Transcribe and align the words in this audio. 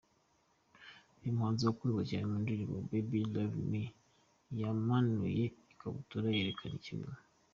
Uyu 1.19 1.35
muhanzi 1.37 1.61
wakunzwe 1.63 2.01
cyane 2.09 2.25
mu 2.31 2.37
ndirimbo 2.43 2.77
Baby, 2.89 3.21
Love 3.33 3.59
me, 3.71 3.83
…yamanuye 4.59 5.43
ikabutura 5.73 6.27
yerekana 6.35 6.75
ikibuno. 6.79 7.19